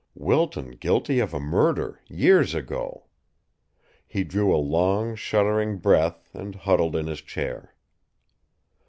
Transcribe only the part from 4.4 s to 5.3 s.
a long,